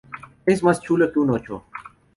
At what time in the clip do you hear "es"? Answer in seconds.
0.47-0.63